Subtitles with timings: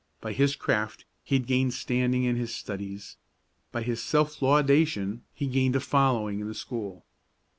[0.19, 3.17] By his craft he had gained standing in his studies;
[3.71, 7.05] by his self laudation he had gained a following in the school.